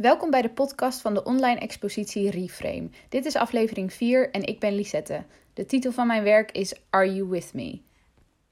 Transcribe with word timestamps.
Welkom 0.00 0.30
bij 0.30 0.42
de 0.42 0.50
podcast 0.50 1.00
van 1.00 1.14
de 1.14 1.24
online 1.24 1.60
expositie 1.60 2.30
Reframe. 2.30 2.90
Dit 3.08 3.24
is 3.24 3.36
aflevering 3.36 3.92
4 3.92 4.30
en 4.30 4.42
ik 4.42 4.60
ben 4.60 4.74
Lisette. 4.74 5.24
De 5.54 5.66
titel 5.66 5.92
van 5.92 6.06
mijn 6.06 6.22
werk 6.22 6.50
is 6.50 6.74
Are 6.90 7.14
You 7.14 7.28
With 7.28 7.54
Me? 7.54 7.80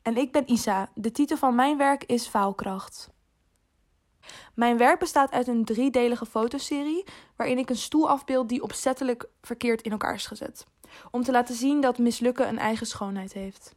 En 0.02 0.16
ik 0.16 0.32
ben 0.32 0.50
Isa. 0.50 0.90
De 0.94 1.10
titel 1.10 1.36
van 1.36 1.54
mijn 1.54 1.76
werk 1.76 2.04
is 2.04 2.26
Faalkracht. 2.26 3.10
Mijn 4.54 4.78
werk 4.78 4.98
bestaat 4.98 5.30
uit 5.30 5.46
een 5.46 5.64
driedelige 5.64 6.26
fotoserie 6.26 7.04
waarin 7.36 7.58
ik 7.58 7.70
een 7.70 7.76
stoel 7.76 8.08
afbeeld 8.08 8.48
die 8.48 8.62
opzettelijk 8.62 9.28
verkeerd 9.42 9.82
in 9.82 9.90
elkaar 9.90 10.14
is 10.14 10.26
gezet. 10.26 10.66
Om 11.10 11.22
te 11.22 11.32
laten 11.32 11.54
zien 11.54 11.80
dat 11.80 11.98
mislukken 11.98 12.48
een 12.48 12.58
eigen 12.58 12.86
schoonheid 12.86 13.32
heeft. 13.32 13.76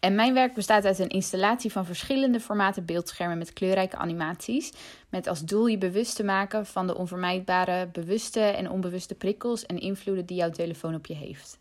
En 0.00 0.14
mijn 0.14 0.34
werk 0.34 0.54
bestaat 0.54 0.84
uit 0.84 0.98
een 0.98 1.08
installatie 1.08 1.72
van 1.72 1.84
verschillende 1.84 2.40
formaten 2.40 2.84
beeldschermen 2.84 3.38
met 3.38 3.52
kleurrijke 3.52 3.96
animaties. 3.96 4.72
Met 5.08 5.26
als 5.26 5.44
doel 5.44 5.66
je 5.66 5.78
bewust 5.78 6.16
te 6.16 6.24
maken 6.24 6.66
van 6.66 6.86
de 6.86 6.96
onvermijdbare 6.96 7.86
bewuste 7.86 8.40
en 8.40 8.70
onbewuste 8.70 9.14
prikkels 9.14 9.66
en 9.66 9.78
invloeden 9.78 10.26
die 10.26 10.36
jouw 10.36 10.50
telefoon 10.50 10.94
op 10.94 11.06
je 11.06 11.14
heeft. 11.14 11.58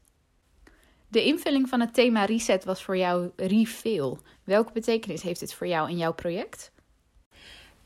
De 1.08 1.24
invulling 1.24 1.70
van 1.70 1.80
het 1.80 1.94
thema 1.94 2.26
reset 2.26 2.64
was 2.64 2.84
voor 2.84 2.98
jou 2.98 3.32
refill. 3.36 4.18
Welke 4.44 4.72
betekenis 4.72 5.22
heeft 5.22 5.40
dit 5.40 5.54
voor 5.54 5.68
jou 5.68 5.90
in 5.90 5.98
jouw 5.98 6.14
project? 6.14 6.72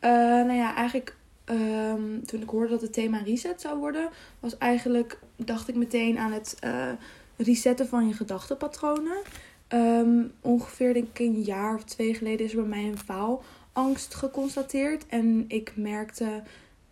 Uh, 0.02 0.12
nou 0.12 0.54
ja, 0.54 0.76
eigenlijk 0.76 1.16
um, 1.52 2.26
toen 2.26 2.42
ik 2.42 2.50
hoorde 2.50 2.70
dat 2.70 2.82
het 2.82 2.94
thema 2.94 3.18
reset 3.18 3.62
zou 3.62 3.80
worden, 3.80 4.10
was 4.40 4.58
eigenlijk, 4.58 5.20
dacht 5.36 5.68
ik 5.68 5.76
meteen 5.76 6.18
aan 6.18 6.32
het 6.32 6.58
uh, 6.64 6.92
resetten 7.38 7.88
van 7.88 8.08
je 8.08 8.14
gedachtenpatronen. 8.14 9.18
Um, 9.74 10.32
ongeveer 10.42 10.94
denk 10.94 11.08
ik 11.08 11.20
een 11.20 11.42
jaar 11.42 11.76
of 11.76 11.84
twee 11.84 12.14
geleden 12.14 12.46
is 12.46 12.52
er 12.52 12.60
bij 12.60 12.70
mij 12.70 12.88
een 12.88 12.98
faalangst 12.98 14.16
geconstateerd. 14.16 15.06
En 15.08 15.46
ik 15.48 15.74
merkte, 15.76 16.44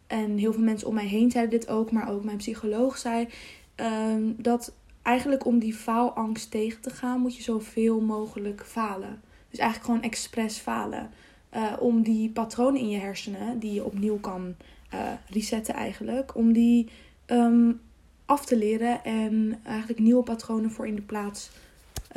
en 0.07 0.37
heel 0.37 0.53
veel 0.53 0.63
mensen 0.63 0.87
om 0.87 0.93
mij 0.93 1.07
heen 1.07 1.31
zeiden 1.31 1.59
dit 1.59 1.69
ook, 1.69 1.91
maar 1.91 2.09
ook 2.09 2.23
mijn 2.23 2.37
psycholoog 2.37 2.97
zei, 2.97 3.27
um, 3.75 4.35
dat 4.37 4.73
eigenlijk 5.01 5.45
om 5.45 5.59
die 5.59 5.73
faalangst 5.73 6.51
tegen 6.51 6.81
te 6.81 6.89
gaan, 6.89 7.19
moet 7.19 7.35
je 7.35 7.43
zoveel 7.43 7.99
mogelijk 7.99 8.63
falen. 8.65 9.21
Dus 9.49 9.59
eigenlijk 9.59 9.89
gewoon 9.91 10.09
expres 10.09 10.57
falen. 10.57 11.09
Uh, 11.55 11.73
om 11.79 12.01
die 12.01 12.29
patronen 12.29 12.81
in 12.81 12.89
je 12.89 12.99
hersenen, 12.99 13.59
die 13.59 13.73
je 13.73 13.85
opnieuw 13.85 14.19
kan 14.19 14.55
uh, 14.93 15.11
resetten 15.29 15.73
eigenlijk, 15.73 16.35
om 16.35 16.53
die 16.53 16.89
um, 17.27 17.81
af 18.25 18.45
te 18.45 18.57
leren 18.57 19.03
en 19.03 19.59
eigenlijk 19.63 19.99
nieuwe 19.99 20.23
patronen 20.23 20.71
voor 20.71 20.87
in 20.87 20.95
de 20.95 21.01
plaats 21.01 21.49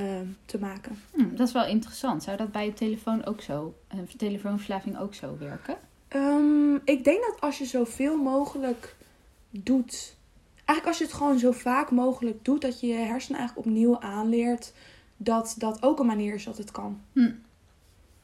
uh, 0.00 0.06
te 0.44 0.58
maken. 0.58 0.98
Hmm, 1.14 1.36
dat 1.36 1.46
is 1.46 1.52
wel 1.52 1.66
interessant. 1.66 2.22
Zou 2.22 2.36
dat 2.36 2.52
bij 2.52 2.64
je 2.64 2.72
telefoon 2.72 3.24
ook 3.24 3.40
zo, 3.40 3.74
een 3.88 4.08
telefoonverslaving 4.16 4.98
ook 4.98 5.14
zo 5.14 5.36
werken? 5.38 5.76
Um, 6.16 6.80
ik 6.84 7.04
denk 7.04 7.24
dat 7.26 7.40
als 7.40 7.58
je 7.58 7.64
zoveel 7.64 8.16
mogelijk 8.16 8.96
doet, 9.50 10.16
eigenlijk 10.54 10.86
als 10.86 10.98
je 10.98 11.04
het 11.04 11.12
gewoon 11.12 11.38
zo 11.38 11.52
vaak 11.52 11.90
mogelijk 11.90 12.44
doet, 12.44 12.60
dat 12.60 12.80
je 12.80 12.86
je 12.86 12.94
hersenen 12.94 13.38
eigenlijk 13.40 13.68
opnieuw 13.68 14.00
aanleert, 14.00 14.72
dat 15.16 15.54
dat 15.58 15.82
ook 15.82 15.98
een 15.98 16.06
manier 16.06 16.34
is 16.34 16.44
dat 16.44 16.58
het 16.58 16.70
kan. 16.70 17.00
Hmm. 17.12 17.40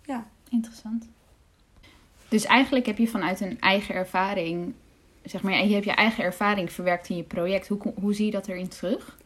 Ja. 0.05 0.27
Interessant. 0.51 1.09
Dus 2.29 2.45
eigenlijk 2.45 2.87
heb 2.87 2.99
je 2.99 3.09
vanuit 3.09 3.41
een 3.41 3.61
eigen 3.61 3.95
ervaring, 3.95 4.73
zeg 5.25 5.43
maar, 5.43 5.67
je 5.67 5.75
hebt 5.75 5.85
je 5.85 5.91
eigen 5.91 6.25
ervaring 6.25 6.73
verwerkt 6.73 7.09
in 7.09 7.17
je 7.17 7.23
project. 7.23 7.69
Hoe, 7.69 7.79
hoe 8.01 8.15
zie 8.15 8.27
je 8.27 8.31
dat 8.31 8.49
erin 8.49 8.69
terug? 8.69 9.19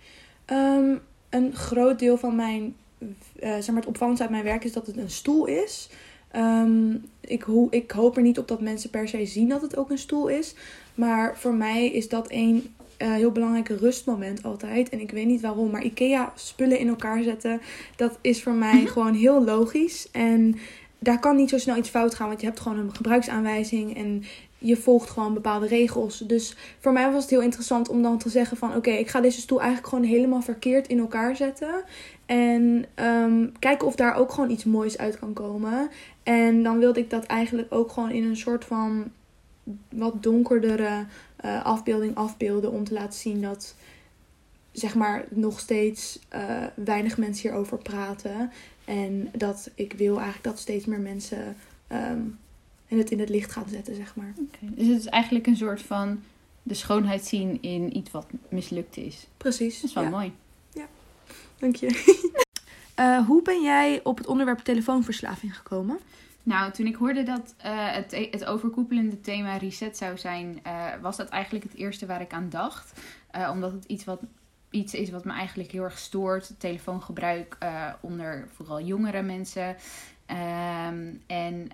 Um, 0.47 1.01
een 1.31 1.55
groot 1.55 1.99
deel 1.99 2.19
van 2.19 2.37
mijn, 2.37 2.75
uh, 2.99 3.09
zeg 3.41 3.67
maar, 3.67 3.77
het 3.77 3.87
opvallendste 3.87 4.25
uit 4.25 4.33
mijn 4.33 4.45
werk 4.45 4.65
is 4.65 4.73
dat 4.73 4.87
het 4.87 4.97
een 4.97 5.11
stoel 5.11 5.47
is. 5.47 5.89
Um, 6.37 7.05
ik, 7.21 7.43
ho 7.43 7.67
ik 7.71 7.91
hoop 7.91 8.17
er 8.17 8.23
niet 8.23 8.39
op 8.39 8.49
dat 8.49 8.61
mensen 8.61 8.91
per 8.91 9.09
se 9.09 9.27
zien 9.27 9.49
dat 9.49 9.63
het 9.63 9.77
ook 9.77 9.91
een 9.91 9.99
stoel 9.99 10.29
is. 10.29 10.55
Maar 10.95 11.39
voor 11.39 11.55
mij 11.55 11.87
is 11.87 12.09
dat 12.09 12.27
een 12.31 12.75
uh, 12.99 13.13
heel 13.13 13.33
belangrijk 13.33 13.69
rustmoment 13.69 14.43
altijd. 14.43 14.89
En 14.89 15.01
ik 15.01 15.11
weet 15.11 15.27
niet 15.27 15.41
waarom, 15.41 15.71
maar 15.71 15.85
IKEA 15.85 16.33
spullen 16.35 16.79
in 16.79 16.89
elkaar 16.89 17.23
zetten, 17.23 17.61
dat 17.97 18.19
is 18.21 18.43
voor 18.43 18.53
mij 18.53 18.87
gewoon 18.87 19.15
heel 19.15 19.45
logisch. 19.45 20.11
En 20.11 20.57
daar 21.03 21.21
kan 21.21 21.37
niet 21.37 21.51
zo 21.51 21.59
snel 21.59 21.77
iets 21.77 21.89
fout 21.89 22.15
gaan, 22.15 22.29
want 22.29 22.41
je 22.41 22.47
hebt 22.47 22.61
gewoon 22.61 22.79
een 22.79 22.95
gebruiksaanwijzing 22.95 23.97
en 23.97 24.25
je 24.59 24.77
volgt 24.77 25.11
gewoon 25.11 25.35
bepaalde 25.35 25.67
regels. 25.67 26.19
Dus 26.19 26.57
voor 26.79 26.93
mij 26.93 27.11
was 27.13 27.23
het 27.23 27.31
heel 27.31 27.41
interessant 27.41 27.89
om 27.89 28.03
dan 28.03 28.19
te 28.19 28.29
zeggen 28.29 28.57
van 28.57 28.77
oké, 28.77 28.91
ik 28.91 29.09
ga 29.09 29.21
deze 29.21 29.41
stoel 29.41 29.61
eigenlijk 29.61 29.89
gewoon 29.89 30.05
helemaal 30.05 30.43
verkeerd 30.43 30.89
in 30.89 30.99
elkaar 30.99 31.37
zetten. 31.37 31.85
En 32.27 32.85
um, 32.95 33.53
kijken 33.59 33.87
of 33.87 33.95
daar 33.95 34.15
ook 34.15 34.33
gewoon 34.33 34.51
iets 34.51 34.65
moois 34.65 34.99
uit 34.99 35.19
kan 35.19 35.33
komen. 35.33 35.91
En 36.23 36.63
dan 36.63 36.79
wilde 36.79 37.01
ik 37.01 37.11
dat 37.11 37.25
eigenlijk 37.25 37.75
ook 37.75 37.93
gewoon 37.93 38.11
in 38.11 38.25
een 38.25 38.37
soort 38.37 38.65
van 38.65 39.11
wat 39.89 40.23
donkerdere 40.23 41.07
uh, 41.45 41.65
afbeelding 41.65 42.15
afbeelden. 42.15 42.73
Om 42.73 42.85
te 42.85 42.95
laten 42.95 43.19
zien 43.19 43.43
dat 43.43 43.75
zeg 44.73 44.95
maar 44.95 45.25
nog 45.31 45.61
steeds 45.61 46.19
uh, 46.35 46.65
weinig 46.75 47.19
mensen 47.19 47.49
hierover 47.49 47.79
praten. 47.79 48.53
En 48.85 49.29
dat 49.37 49.71
ik 49.75 49.93
wil 49.93 50.15
eigenlijk 50.15 50.45
dat 50.45 50.59
steeds 50.59 50.85
meer 50.85 51.01
mensen 51.01 51.57
um, 51.93 52.39
het 52.99 53.11
in 53.11 53.21
het 53.21 53.29
licht 53.29 53.53
gaan 53.53 53.69
zetten, 53.69 53.95
zeg 53.95 54.17
maar. 54.17 54.33
Okay. 54.39 54.71
Dus 54.75 54.87
het 54.87 54.99
is 54.99 55.07
eigenlijk 55.07 55.47
een 55.47 55.57
soort 55.57 55.83
van 55.83 56.23
de 56.63 56.75
schoonheid 56.75 57.25
zien 57.27 57.63
in 57.63 57.97
iets 57.97 58.11
wat 58.11 58.27
mislukt 58.49 58.97
is. 58.97 59.27
Precies. 59.37 59.81
Dat 59.81 59.85
is 59.85 59.95
wel 59.95 60.05
ja. 60.05 60.11
mooi. 60.11 60.33
Ja, 60.73 60.87
dank 61.59 61.77
je. 61.77 62.21
uh, 62.99 63.27
hoe 63.29 63.43
ben 63.43 63.63
jij 63.63 64.01
op 64.05 64.19
het 64.19 64.27
onderwerp 64.27 64.59
telefoonverslaving 64.59 65.57
gekomen? 65.57 65.99
Nou, 66.43 66.73
toen 66.73 66.87
ik 66.87 66.95
hoorde 66.95 67.23
dat 67.23 67.55
uh, 67.65 67.93
het, 67.93 68.29
het 68.31 68.45
overkoepelende 68.45 69.21
thema 69.21 69.57
reset 69.57 69.97
zou 69.97 70.19
zijn, 70.19 70.61
uh, 70.67 70.87
was 71.01 71.17
dat 71.17 71.29
eigenlijk 71.29 71.65
het 71.65 71.75
eerste 71.75 72.07
waar 72.07 72.21
ik 72.21 72.33
aan 72.33 72.49
dacht. 72.51 73.01
omdat 73.53 73.73
het 73.73 73.85
iets 73.85 74.05
wat 74.05 74.21
iets 74.73 74.95
is 74.95 75.11
wat 75.11 75.25
me 75.25 75.33
eigenlijk 75.33 75.71
heel 75.71 75.83
erg 75.83 75.99
stoort. 75.99 76.55
Telefoongebruik 76.59 77.57
uh, 77.63 77.93
onder 78.01 78.49
vooral 78.53 78.81
jongere 78.81 79.23
mensen. 79.23 79.77
Um, 80.27 81.23
en 81.27 81.71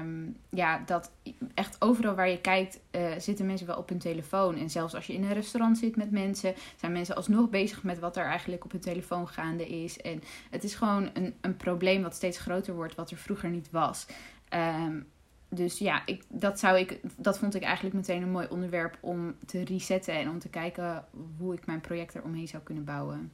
um, 0.00 0.36
ja, 0.50 0.82
dat 0.86 1.10
echt 1.54 1.76
overal 1.78 2.14
waar 2.14 2.28
je 2.28 2.40
kijkt, 2.40 2.80
uh, 2.90 3.12
zitten 3.18 3.46
mensen 3.46 3.66
wel 3.66 3.76
op 3.76 3.88
hun 3.88 3.98
telefoon. 3.98 4.56
En 4.56 4.70
zelfs 4.70 4.94
als 4.94 5.06
je 5.06 5.12
in 5.12 5.22
een 5.22 5.32
restaurant 5.32 5.78
zit 5.78 5.96
met 5.96 6.10
mensen, 6.10 6.54
zijn 6.76 6.92
mensen 6.92 7.16
alsnog 7.16 7.50
bezig 7.50 7.82
met 7.82 7.98
wat 7.98 8.16
er 8.16 8.24
eigenlijk 8.24 8.64
op 8.64 8.72
hun 8.72 8.80
telefoon 8.80 9.28
gaande 9.28 9.68
is. 9.68 10.00
En 10.00 10.22
het 10.50 10.64
is 10.64 10.74
gewoon 10.74 11.10
een, 11.12 11.34
een 11.40 11.56
probleem 11.56 12.02
wat 12.02 12.14
steeds 12.14 12.38
groter 12.38 12.74
wordt, 12.74 12.94
wat 12.94 13.10
er 13.10 13.16
vroeger 13.16 13.50
niet 13.50 13.70
was. 13.70 14.06
Um, 14.54 15.06
dus 15.48 15.78
ja, 15.78 16.02
ik, 16.06 16.24
dat, 16.28 16.58
zou 16.58 16.78
ik, 16.78 17.00
dat 17.16 17.38
vond 17.38 17.54
ik 17.54 17.62
eigenlijk 17.62 17.94
meteen 17.94 18.22
een 18.22 18.30
mooi 18.30 18.46
onderwerp 18.50 18.98
om 19.00 19.34
te 19.46 19.64
resetten 19.64 20.14
en 20.14 20.30
om 20.30 20.38
te 20.38 20.48
kijken 20.48 21.04
hoe 21.38 21.54
ik 21.54 21.66
mijn 21.66 21.80
project 21.80 22.14
eromheen 22.14 22.48
zou 22.48 22.62
kunnen 22.62 22.84
bouwen. 22.84 23.32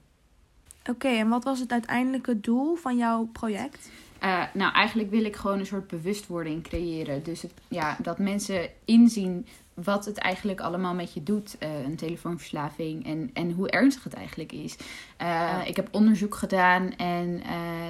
Oké, 0.91 1.08
en 1.08 1.28
wat 1.28 1.44
was 1.44 1.60
het 1.60 1.72
uiteindelijke 1.72 2.41
doel 2.41 2.75
van 2.75 2.97
jouw 2.97 3.25
project? 3.25 3.91
Uh, 4.24 4.42
nou, 4.52 4.72
eigenlijk 4.72 5.10
wil 5.10 5.24
ik 5.24 5.36
gewoon 5.36 5.58
een 5.58 5.66
soort 5.66 5.86
bewustwording 5.86 6.62
creëren. 6.62 7.22
Dus 7.22 7.42
het, 7.42 7.52
ja, 7.68 7.96
dat 8.02 8.19
mensen 8.19 8.69
inzien 8.84 9.46
wat 9.75 10.04
het 10.04 10.19
eigenlijk 10.19 10.60
allemaal 10.60 10.94
met 10.94 11.14
je 11.14 11.22
doet, 11.22 11.56
uh, 11.62 11.84
een 11.84 11.96
telefoonverslaving, 11.96 13.06
en, 13.06 13.31
en 13.32 13.50
hoe 13.50 13.70
ernstig 13.70 14.04
het 14.04 14.14
eigenlijk 14.14 14.52
is. 14.52 14.76
Uh, 15.22 15.60
ik 15.66 15.76
heb 15.76 15.88
onderzoek 15.90 16.34
gedaan 16.34 16.96
en 16.96 17.43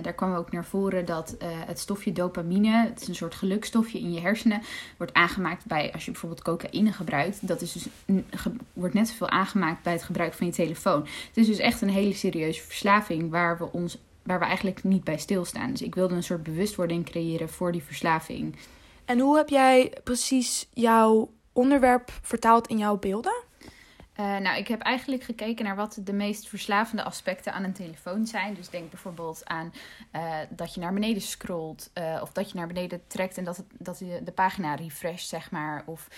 daar 0.02 0.12
kwam 0.12 0.34
ook 0.34 0.52
naar 0.52 0.64
voren 0.64 1.04
dat 1.04 1.36
het 1.66 1.78
stofje 1.78 2.12
dopamine, 2.12 2.86
het 2.86 3.00
is 3.00 3.08
een 3.08 3.14
soort 3.14 3.34
gelukstofje 3.34 3.98
in 3.98 4.12
je 4.12 4.20
hersenen, 4.20 4.62
wordt 4.96 5.14
aangemaakt 5.14 5.66
bij, 5.66 5.92
als 5.92 6.04
je 6.04 6.10
bijvoorbeeld 6.10 6.42
cocaïne 6.42 6.92
gebruikt, 6.92 7.48
dat 7.48 7.60
is 7.60 7.72
dus, 7.72 7.86
ge, 8.30 8.52
wordt 8.72 8.94
net 8.94 9.08
zoveel 9.08 9.28
aangemaakt 9.30 9.82
bij 9.82 9.92
het 9.92 10.02
gebruik 10.02 10.32
van 10.32 10.46
je 10.46 10.52
telefoon. 10.52 11.00
Het 11.00 11.36
is 11.36 11.46
dus 11.46 11.58
echt 11.58 11.80
een 11.80 11.90
hele 11.90 12.14
serieuze 12.14 12.62
verslaving 12.62 13.30
waar 13.30 13.58
we 13.58 13.72
ons 13.72 13.98
waar 14.24 14.38
we 14.38 14.44
eigenlijk 14.44 14.84
niet 14.84 15.04
bij 15.04 15.18
stilstaan. 15.18 15.70
Dus 15.70 15.82
ik 15.82 15.94
wilde 15.94 16.14
een 16.14 16.22
soort 16.22 16.42
bewustwording 16.42 17.04
creëren 17.04 17.48
voor 17.48 17.72
die 17.72 17.82
verslaving. 17.82 18.56
En 19.04 19.18
hoe 19.18 19.36
heb 19.36 19.48
jij 19.48 19.92
precies 20.04 20.68
jouw 20.72 21.30
onderwerp 21.52 22.10
vertaald 22.22 22.66
in 22.66 22.78
jouw 22.78 22.98
beelden? 22.98 23.43
Uh, 24.20 24.36
nou, 24.36 24.58
ik 24.58 24.68
heb 24.68 24.80
eigenlijk 24.80 25.22
gekeken 25.22 25.64
naar 25.64 25.76
wat 25.76 25.98
de 26.04 26.12
meest 26.12 26.48
verslavende 26.48 27.02
aspecten 27.02 27.52
aan 27.52 27.64
een 27.64 27.72
telefoon 27.72 28.26
zijn. 28.26 28.54
Dus 28.54 28.68
denk 28.68 28.90
bijvoorbeeld 28.90 29.42
aan 29.44 29.72
uh, 30.12 30.36
dat 30.50 30.74
je 30.74 30.80
naar 30.80 30.92
beneden 30.92 31.22
scrolt. 31.22 31.90
Uh, 31.94 32.18
of 32.22 32.32
dat 32.32 32.50
je 32.50 32.56
naar 32.56 32.66
beneden 32.66 33.06
trekt 33.06 33.38
en 33.38 33.44
dat, 33.44 33.64
dat 33.78 33.98
je 33.98 34.20
de 34.24 34.32
pagina 34.32 34.74
refresht, 34.74 35.28
zeg 35.28 35.50
maar. 35.50 35.82
Of 35.86 36.08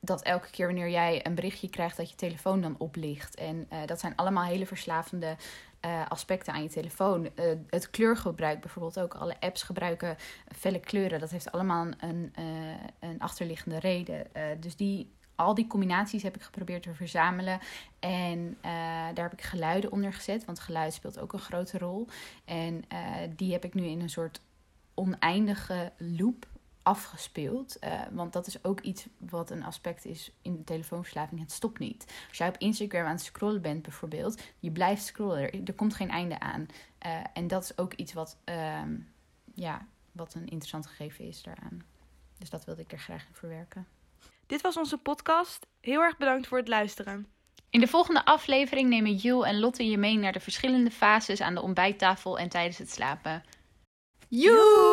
dat 0.00 0.22
elke 0.22 0.50
keer 0.50 0.66
wanneer 0.66 0.90
jij 0.90 1.26
een 1.26 1.34
berichtje 1.34 1.70
krijgt, 1.70 1.96
dat 1.96 2.10
je 2.10 2.16
telefoon 2.16 2.60
dan 2.60 2.74
oplicht. 2.78 3.34
En 3.34 3.68
dat 3.86 4.00
zijn 4.00 4.16
allemaal 4.16 4.44
hele 4.44 4.66
verslavende 4.66 5.36
aspecten 6.08 6.52
aan 6.52 6.62
je 6.62 6.68
telefoon. 6.68 7.28
Het 7.68 7.90
kleurgebruik 7.90 8.60
bijvoorbeeld 8.60 9.00
ook. 9.00 9.14
Alle 9.14 9.40
apps 9.40 9.62
gebruiken 9.62 10.16
felle 10.56 10.80
kleuren. 10.80 11.20
Dat 11.20 11.30
heeft 11.30 11.52
allemaal 11.52 11.86
een, 11.98 12.32
een 13.00 13.18
achterliggende 13.18 13.78
reden. 13.78 14.26
dus 14.60 14.76
die, 14.76 15.10
al 15.40 15.54
die 15.54 15.66
combinaties 15.66 16.22
heb 16.22 16.36
ik 16.36 16.42
geprobeerd 16.42 16.82
te 16.82 16.94
verzamelen. 16.94 17.60
En 17.98 18.58
daar 19.14 19.22
heb 19.22 19.32
ik 19.32 19.42
geluiden 19.42 19.92
onder 19.92 20.12
gezet. 20.12 20.44
Want 20.44 20.60
geluid 20.60 20.92
speelt 20.94 21.18
ook 21.18 21.32
een 21.32 21.38
grote 21.38 21.78
rol. 21.78 22.06
En 22.44 22.84
die 23.36 23.52
heb 23.52 23.64
ik 23.64 23.74
nu 23.74 23.84
in 23.84 24.00
een 24.00 24.10
soort 24.10 24.40
oneindige 24.94 25.92
loop 25.96 26.46
afgespeeld. 26.82 27.76
Uh, 27.84 28.00
want 28.10 28.32
dat 28.32 28.46
is 28.46 28.64
ook 28.64 28.80
iets 28.80 29.06
wat 29.18 29.50
een 29.50 29.64
aspect 29.64 30.04
is 30.04 30.32
in 30.42 30.56
de 30.56 30.64
telefoonverslaving. 30.64 31.40
Het 31.40 31.52
stopt 31.52 31.78
niet. 31.78 32.04
Als 32.28 32.38
jij 32.38 32.48
op 32.48 32.56
Instagram 32.58 33.04
aan 33.04 33.10
het 33.10 33.20
scrollen 33.20 33.62
bent 33.62 33.82
bijvoorbeeld, 33.82 34.42
je 34.58 34.70
blijft 34.70 35.04
scrollen. 35.04 35.64
Er 35.64 35.74
komt 35.74 35.94
geen 35.94 36.10
einde 36.10 36.40
aan. 36.40 36.66
En 37.32 37.46
dat 37.46 37.62
is 37.62 37.78
ook 37.78 37.94
iets 37.94 38.12
wat, 38.12 38.36
uh, 38.44 38.82
ja, 39.54 39.86
wat 40.12 40.34
een 40.34 40.48
interessant 40.48 40.86
gegeven 40.86 41.24
is 41.24 41.42
daaraan. 41.42 41.82
Dus 42.38 42.50
dat 42.50 42.64
wilde 42.64 42.82
ik 42.82 42.92
er 42.92 42.98
graag 42.98 43.26
in 43.26 43.34
verwerken. 43.34 43.86
Dit 44.50 44.60
was 44.60 44.76
onze 44.76 44.98
podcast. 44.98 45.66
Heel 45.80 46.00
erg 46.00 46.16
bedankt 46.16 46.46
voor 46.46 46.58
het 46.58 46.68
luisteren. 46.68 47.26
In 47.70 47.80
de 47.80 47.86
volgende 47.86 48.24
aflevering 48.24 48.88
nemen 48.88 49.14
Jules 49.14 49.48
en 49.48 49.58
Lotte 49.58 49.86
je 49.86 49.98
mee 49.98 50.16
naar 50.16 50.32
de 50.32 50.40
verschillende 50.40 50.90
fases 50.90 51.40
aan 51.40 51.54
de 51.54 51.62
ontbijttafel 51.62 52.38
en 52.38 52.48
tijdens 52.48 52.78
het 52.78 52.90
slapen. 52.90 53.44
Joe! 54.28 54.89